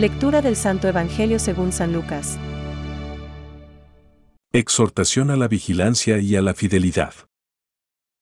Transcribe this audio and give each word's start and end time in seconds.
Lectura 0.00 0.40
del 0.40 0.56
Santo 0.56 0.88
Evangelio 0.88 1.38
según 1.38 1.72
San 1.72 1.92
Lucas. 1.92 2.38
Exhortación 4.50 5.30
a 5.30 5.36
la 5.36 5.46
vigilancia 5.46 6.16
y 6.20 6.36
a 6.36 6.40
la 6.40 6.54
fidelidad. 6.54 7.12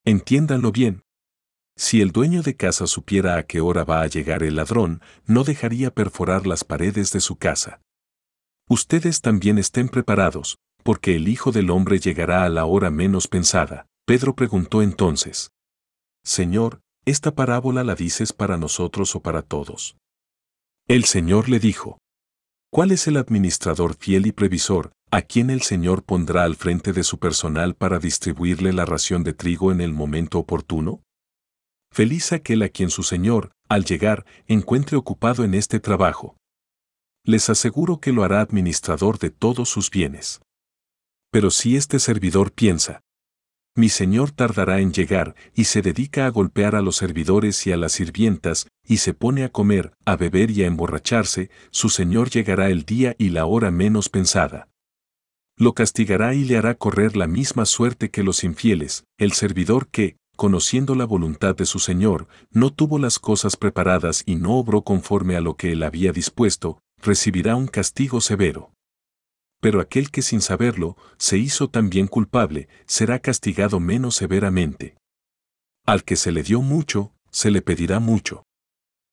Entiéndanlo 0.04 0.72
bien. 0.72 1.04
Si 1.76 2.00
el 2.00 2.10
dueño 2.10 2.42
de 2.42 2.56
casa 2.56 2.88
supiera 2.88 3.36
a 3.36 3.44
qué 3.44 3.60
hora 3.60 3.84
va 3.84 4.02
a 4.02 4.08
llegar 4.08 4.42
el 4.42 4.56
ladrón, 4.56 5.02
no 5.24 5.44
dejaría 5.44 5.94
perforar 5.94 6.48
las 6.48 6.64
paredes 6.64 7.12
de 7.12 7.20
su 7.20 7.36
casa. 7.36 7.80
Ustedes 8.68 9.20
también 9.20 9.56
estén 9.56 9.88
preparados, 9.88 10.58
porque 10.82 11.14
el 11.14 11.28
Hijo 11.28 11.52
del 11.52 11.70
Hombre 11.70 12.00
llegará 12.00 12.42
a 12.42 12.48
la 12.48 12.64
hora 12.64 12.90
menos 12.90 13.28
pensada. 13.28 13.86
Pedro 14.04 14.34
preguntó 14.34 14.82
entonces. 14.82 15.52
Señor, 16.24 16.80
¿esta 17.04 17.36
parábola 17.36 17.84
la 17.84 17.94
dices 17.94 18.32
para 18.32 18.56
nosotros 18.56 19.14
o 19.14 19.22
para 19.22 19.42
todos? 19.42 19.96
El 20.90 21.04
Señor 21.04 21.50
le 21.50 21.58
dijo. 21.58 21.98
¿Cuál 22.72 22.92
es 22.92 23.06
el 23.08 23.18
administrador 23.18 23.94
fiel 23.94 24.26
y 24.26 24.32
previsor, 24.32 24.92
a 25.10 25.20
quien 25.20 25.50
el 25.50 25.60
Señor 25.60 26.02
pondrá 26.02 26.44
al 26.44 26.56
frente 26.56 26.94
de 26.94 27.02
su 27.02 27.18
personal 27.18 27.74
para 27.74 27.98
distribuirle 27.98 28.72
la 28.72 28.86
ración 28.86 29.22
de 29.22 29.34
trigo 29.34 29.70
en 29.70 29.82
el 29.82 29.92
momento 29.92 30.38
oportuno? 30.38 31.02
Feliz 31.92 32.32
aquel 32.32 32.62
a 32.62 32.70
quien 32.70 32.88
su 32.88 33.02
Señor, 33.02 33.52
al 33.68 33.84
llegar, 33.84 34.24
encuentre 34.46 34.96
ocupado 34.96 35.44
en 35.44 35.52
este 35.52 35.78
trabajo. 35.78 36.38
Les 37.22 37.50
aseguro 37.50 38.00
que 38.00 38.12
lo 38.12 38.24
hará 38.24 38.40
administrador 38.40 39.18
de 39.18 39.28
todos 39.28 39.68
sus 39.68 39.90
bienes. 39.90 40.40
Pero 41.30 41.50
si 41.50 41.76
este 41.76 41.98
servidor 41.98 42.50
piensa, 42.52 43.02
mi 43.78 43.90
señor 43.90 44.32
tardará 44.32 44.80
en 44.80 44.92
llegar 44.92 45.36
y 45.54 45.64
se 45.64 45.82
dedica 45.82 46.26
a 46.26 46.30
golpear 46.30 46.74
a 46.74 46.82
los 46.82 46.96
servidores 46.96 47.64
y 47.66 47.72
a 47.72 47.76
las 47.76 47.92
sirvientas, 47.92 48.66
y 48.88 48.96
se 48.96 49.14
pone 49.14 49.44
a 49.44 49.50
comer, 49.50 49.92
a 50.04 50.16
beber 50.16 50.50
y 50.50 50.62
a 50.62 50.66
emborracharse, 50.66 51.50
su 51.70 51.88
señor 51.88 52.30
llegará 52.30 52.70
el 52.70 52.84
día 52.84 53.14
y 53.18 53.28
la 53.28 53.44
hora 53.46 53.70
menos 53.70 54.08
pensada. 54.08 54.68
Lo 55.56 55.74
castigará 55.74 56.34
y 56.34 56.44
le 56.44 56.56
hará 56.56 56.74
correr 56.74 57.16
la 57.16 57.26
misma 57.26 57.66
suerte 57.66 58.10
que 58.10 58.22
los 58.22 58.42
infieles, 58.42 59.04
el 59.18 59.32
servidor 59.32 59.88
que, 59.88 60.16
conociendo 60.36 60.94
la 60.94 61.04
voluntad 61.04 61.54
de 61.54 61.66
su 61.66 61.78
señor, 61.78 62.28
no 62.50 62.72
tuvo 62.72 62.98
las 62.98 63.18
cosas 63.18 63.56
preparadas 63.56 64.22
y 64.24 64.36
no 64.36 64.54
obró 64.54 64.82
conforme 64.82 65.36
a 65.36 65.40
lo 65.40 65.54
que 65.54 65.72
él 65.72 65.82
había 65.82 66.12
dispuesto, 66.12 66.80
recibirá 67.02 67.54
un 67.54 67.66
castigo 67.66 68.20
severo 68.20 68.72
pero 69.60 69.80
aquel 69.80 70.10
que 70.10 70.22
sin 70.22 70.40
saberlo 70.40 70.96
se 71.16 71.38
hizo 71.38 71.68
también 71.68 72.06
culpable 72.06 72.68
será 72.86 73.18
castigado 73.18 73.80
menos 73.80 74.14
severamente. 74.14 74.96
Al 75.84 76.04
que 76.04 76.16
se 76.16 76.32
le 76.32 76.42
dio 76.42 76.60
mucho, 76.60 77.12
se 77.30 77.50
le 77.50 77.62
pedirá 77.62 77.98
mucho. 77.98 78.44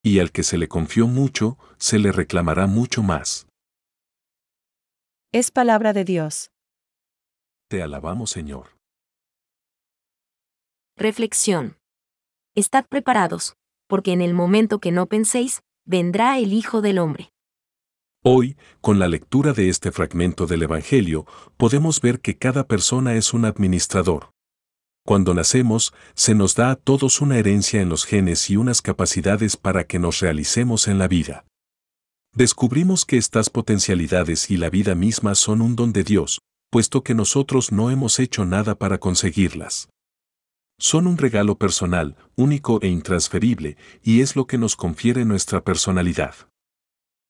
Y 0.05 0.19
al 0.19 0.31
que 0.31 0.43
se 0.43 0.59
le 0.59 0.67
confió 0.67 1.07
mucho, 1.07 1.57
se 1.79 1.97
le 1.97 2.11
reclamará 2.11 2.67
mucho 2.67 3.01
más. 3.01 3.47
Es 5.31 5.49
palabra 5.49 5.93
de 5.93 6.05
Dios. 6.05 6.51
Te 7.69 7.81
alabamos, 7.81 8.29
Señor. 8.29 8.77
Reflexión. 10.95 11.79
Estad 12.53 12.85
preparados, 12.87 13.55
porque 13.87 14.11
en 14.11 14.21
el 14.21 14.35
momento 14.35 14.77
que 14.77 14.91
no 14.91 15.07
penséis, 15.07 15.63
vendrá 15.87 16.37
el 16.37 16.53
Hijo 16.53 16.83
del 16.83 16.99
Hombre. 16.99 17.31
Hoy, 18.23 18.57
con 18.81 18.99
la 18.99 19.07
lectura 19.07 19.53
de 19.53 19.69
este 19.69 19.91
fragmento 19.91 20.45
del 20.45 20.61
Evangelio, 20.61 21.25
podemos 21.57 21.99
ver 21.99 22.21
que 22.21 22.37
cada 22.37 22.67
persona 22.67 23.15
es 23.15 23.33
un 23.33 23.45
administrador. 23.45 24.34
Cuando 25.05 25.35
nacemos, 25.35 25.93
se 26.15 26.33
nos 26.33 26.55
da 26.55 26.71
a 26.71 26.75
todos 26.75 27.21
una 27.21 27.37
herencia 27.37 27.79
en 27.79 27.89
los 27.89 28.05
genes 28.05 28.49
y 28.49 28.57
unas 28.57 28.81
capacidades 28.81 29.55
para 29.55 29.83
que 29.83 29.99
nos 29.99 30.19
realicemos 30.19 30.87
en 30.87 30.97
la 30.97 31.07
vida. 31.07 31.45
Descubrimos 32.33 33.05
que 33.05 33.17
estas 33.17 33.51
potencialidades 33.51 34.49
y 34.49 34.57
la 34.57 34.71
vida 34.71 34.95
misma 34.95 35.35
son 35.35 35.61
un 35.61 35.75
don 35.75 35.93
de 35.93 36.03
Dios, 36.03 36.39
puesto 36.71 37.03
que 37.03 37.13
nosotros 37.13 37.71
no 37.71 37.91
hemos 37.91 38.17
hecho 38.19 38.45
nada 38.45 38.73
para 38.73 38.97
conseguirlas. 38.97 39.89
Son 40.79 41.05
un 41.05 41.19
regalo 41.19 41.59
personal, 41.59 42.17
único 42.35 42.81
e 42.81 42.87
intransferible, 42.87 43.77
y 44.01 44.21
es 44.21 44.35
lo 44.35 44.47
que 44.47 44.57
nos 44.57 44.75
confiere 44.75 45.23
nuestra 45.23 45.63
personalidad. 45.63 46.33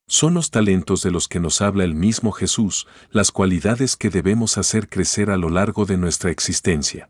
Son 0.08 0.34
los 0.34 0.50
talentos 0.50 1.04
de 1.04 1.12
los 1.12 1.28
que 1.28 1.42
nos 1.42 1.62
habla 1.62 1.84
el 1.84 1.94
mismo 1.94 2.32
Jesús, 2.32 2.88
las 3.12 3.32
cualidades 3.32 3.98
que 3.98 4.10
debemos 4.10 4.58
hacer 4.58 4.88
crecer 4.88 5.30
a 5.30 5.36
lo 5.36 5.50
largo 5.50 5.86
de 5.86 5.98
nuestra 5.98 6.32
existencia. 6.32 7.10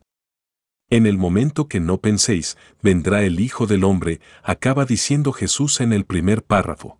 En 0.89 1.07
el 1.07 1.17
momento 1.17 1.67
que 1.67 1.79
no 1.79 1.99
penséis, 1.99 2.57
vendrá 2.81 3.23
el 3.23 3.39
Hijo 3.39 3.65
del 3.65 3.83
Hombre, 3.83 4.21
acaba 4.43 4.85
diciendo 4.85 5.33
Jesús 5.33 5.81
en 5.81 5.93
el 5.93 6.05
primer 6.05 6.43
párrafo. 6.43 6.99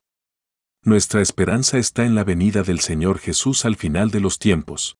Nuestra 0.83 1.21
esperanza 1.21 1.77
está 1.77 2.05
en 2.05 2.15
la 2.15 2.23
venida 2.23 2.63
del 2.63 2.79
Señor 2.79 3.19
Jesús 3.19 3.65
al 3.65 3.75
final 3.75 4.09
de 4.11 4.19
los 4.19 4.39
tiempos. 4.39 4.97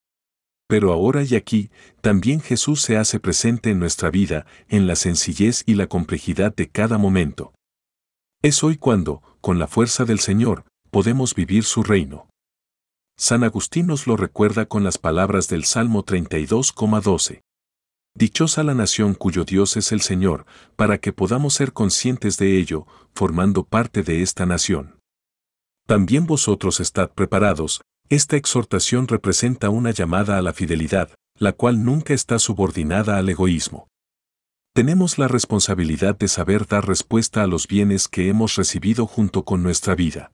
Pero 0.68 0.92
ahora 0.92 1.24
y 1.24 1.36
aquí, 1.36 1.70
también 2.02 2.42
Jesús 2.42 2.82
se 2.82 2.98
hace 2.98 3.20
presente 3.20 3.70
en 3.70 3.80
nuestra 3.80 4.10
vida, 4.10 4.46
en 4.68 4.88
la 4.88 4.96
sencillez 4.96 5.64
y 5.66 5.76
la 5.76 5.88
complejidad 5.88 6.56
de 6.56 6.70
cada 6.70 6.98
momento. 6.98 7.54
Es 8.42 8.64
hoy 8.64 8.78
cuando, 8.78 9.22
con 9.42 9.60
la 9.60 9.68
fuerza 9.68 10.06
del 10.06 10.20
Señor, 10.20 10.66
podemos 10.92 11.36
vivir 11.36 11.64
su 11.64 11.84
reino. 11.84 12.28
San 13.18 13.44
Agustín 13.44 13.88
nos 13.88 14.08
lo 14.08 14.18
recuerda 14.18 14.66
con 14.66 14.84
las 14.84 14.98
palabras 14.98 15.48
del 15.48 15.66
Salmo 15.66 16.04
32,12. 16.04 17.45
Dichosa 18.18 18.64
la 18.64 18.74
nación 18.74 19.14
cuyo 19.14 19.44
Dios 19.44 19.76
es 19.76 19.92
el 19.92 20.00
Señor, 20.00 20.46
para 20.78 21.00
que 21.00 21.12
podamos 21.12 21.54
ser 21.54 21.74
conscientes 21.74 22.38
de 22.38 22.58
ello, 22.58 22.88
formando 23.14 23.66
parte 23.66 24.04
de 24.04 24.22
esta 24.22 24.46
nación. 24.46 25.00
También 25.86 26.26
vosotros 26.26 26.80
estad 26.80 27.12
preparados, 27.12 27.82
esta 28.08 28.38
exhortación 28.38 29.10
representa 29.10 29.70
una 29.70 29.92
llamada 29.92 30.38
a 30.38 30.42
la 30.42 30.54
fidelidad, 30.54 31.10
la 31.38 31.52
cual 31.52 31.84
nunca 31.84 32.14
está 32.14 32.40
subordinada 32.40 33.18
al 33.18 33.28
egoísmo. 33.28 33.90
Tenemos 34.74 35.18
la 35.18 35.28
responsabilidad 35.28 36.18
de 36.18 36.30
saber 36.30 36.68
dar 36.68 36.88
respuesta 36.88 37.44
a 37.44 37.48
los 37.48 37.68
bienes 37.68 38.08
que 38.08 38.30
hemos 38.30 38.56
recibido 38.56 39.08
junto 39.08 39.44
con 39.44 39.62
nuestra 39.62 39.94
vida 39.94 40.32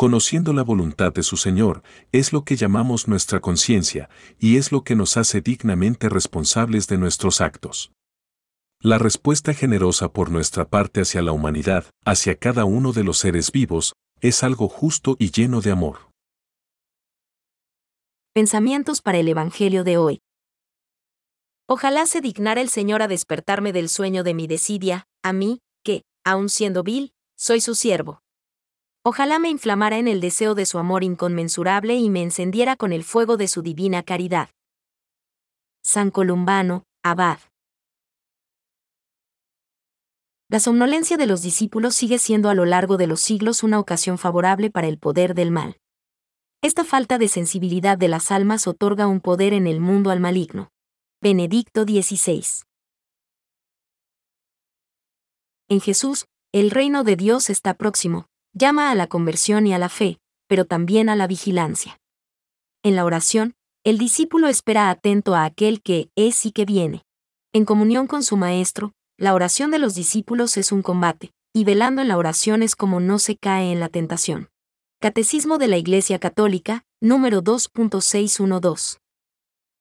conociendo 0.00 0.54
la 0.54 0.62
voluntad 0.62 1.12
de 1.12 1.22
su 1.22 1.36
Señor, 1.36 1.82
es 2.10 2.32
lo 2.32 2.42
que 2.42 2.56
llamamos 2.56 3.06
nuestra 3.06 3.40
conciencia, 3.40 4.08
y 4.38 4.56
es 4.56 4.72
lo 4.72 4.82
que 4.82 4.96
nos 4.96 5.18
hace 5.18 5.42
dignamente 5.42 6.08
responsables 6.08 6.86
de 6.88 6.96
nuestros 6.96 7.42
actos. 7.42 7.92
La 8.80 8.96
respuesta 8.96 9.52
generosa 9.52 10.10
por 10.10 10.30
nuestra 10.30 10.66
parte 10.66 11.02
hacia 11.02 11.20
la 11.20 11.32
humanidad, 11.32 11.84
hacia 12.06 12.34
cada 12.36 12.64
uno 12.64 12.94
de 12.94 13.04
los 13.04 13.18
seres 13.18 13.52
vivos, 13.52 13.92
es 14.22 14.42
algo 14.42 14.70
justo 14.70 15.16
y 15.18 15.32
lleno 15.32 15.60
de 15.60 15.70
amor. 15.70 16.08
Pensamientos 18.32 19.02
para 19.02 19.18
el 19.18 19.28
Evangelio 19.28 19.84
de 19.84 19.98
hoy. 19.98 20.20
Ojalá 21.68 22.06
se 22.06 22.22
dignara 22.22 22.62
el 22.62 22.70
Señor 22.70 23.02
a 23.02 23.06
despertarme 23.06 23.74
del 23.74 23.90
sueño 23.90 24.22
de 24.24 24.32
mi 24.32 24.46
desidia, 24.46 25.04
a 25.22 25.34
mí, 25.34 25.60
que, 25.84 26.04
aun 26.24 26.48
siendo 26.48 26.82
vil, 26.82 27.12
soy 27.36 27.60
su 27.60 27.74
siervo. 27.74 28.22
Ojalá 29.02 29.38
me 29.38 29.48
inflamara 29.48 29.96
en 29.96 30.08
el 30.08 30.20
deseo 30.20 30.54
de 30.54 30.66
su 30.66 30.78
amor 30.78 31.04
inconmensurable 31.04 31.94
y 31.96 32.10
me 32.10 32.22
encendiera 32.22 32.76
con 32.76 32.92
el 32.92 33.02
fuego 33.02 33.38
de 33.38 33.48
su 33.48 33.62
divina 33.62 34.02
caridad. 34.02 34.50
San 35.82 36.10
Columbano, 36.10 36.84
Abad. 37.02 37.38
La 40.50 40.60
somnolencia 40.60 41.16
de 41.16 41.26
los 41.26 41.40
discípulos 41.40 41.94
sigue 41.94 42.18
siendo 42.18 42.50
a 42.50 42.54
lo 42.54 42.66
largo 42.66 42.98
de 42.98 43.06
los 43.06 43.22
siglos 43.22 43.62
una 43.62 43.78
ocasión 43.78 44.18
favorable 44.18 44.70
para 44.70 44.88
el 44.88 44.98
poder 44.98 45.34
del 45.34 45.50
mal. 45.50 45.78
Esta 46.60 46.84
falta 46.84 47.16
de 47.16 47.28
sensibilidad 47.28 47.96
de 47.96 48.08
las 48.08 48.30
almas 48.30 48.66
otorga 48.66 49.06
un 49.06 49.20
poder 49.20 49.54
en 49.54 49.66
el 49.66 49.80
mundo 49.80 50.10
al 50.10 50.20
maligno. 50.20 50.68
Benedicto 51.22 51.84
XVI. 51.84 52.44
En 55.68 55.80
Jesús, 55.80 56.26
el 56.52 56.70
reino 56.70 57.02
de 57.02 57.16
Dios 57.16 57.48
está 57.48 57.74
próximo, 57.74 58.26
llama 58.52 58.90
a 58.90 58.94
la 58.94 59.06
conversión 59.06 59.66
y 59.66 59.74
a 59.74 59.78
la 59.78 59.88
fe, 59.88 60.18
pero 60.48 60.64
también 60.64 61.08
a 61.08 61.16
la 61.16 61.26
vigilancia. 61.26 61.98
En 62.82 62.96
la 62.96 63.04
oración, 63.04 63.54
el 63.84 63.98
discípulo 63.98 64.48
espera 64.48 64.90
atento 64.90 65.34
a 65.34 65.44
aquel 65.44 65.82
que 65.82 66.10
es 66.16 66.44
y 66.46 66.52
que 66.52 66.64
viene. 66.64 67.04
En 67.52 67.64
comunión 67.64 68.06
con 68.06 68.22
su 68.22 68.36
Maestro, 68.36 68.92
la 69.18 69.34
oración 69.34 69.70
de 69.70 69.78
los 69.78 69.94
discípulos 69.94 70.56
es 70.56 70.72
un 70.72 70.82
combate, 70.82 71.32
y 71.52 71.64
velando 71.64 72.00
en 72.02 72.08
la 72.08 72.16
oración 72.16 72.62
es 72.62 72.76
como 72.76 73.00
no 73.00 73.18
se 73.18 73.36
cae 73.36 73.72
en 73.72 73.80
la 73.80 73.88
tentación. 73.88 74.48
Catecismo 75.00 75.58
de 75.58 75.68
la 75.68 75.78
Iglesia 75.78 76.18
Católica, 76.18 76.84
número 77.00 77.42
2.612. 77.42 78.98